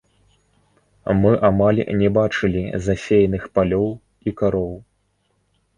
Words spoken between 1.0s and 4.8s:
Мы амаль не бачылі засеяных палёў і кароў.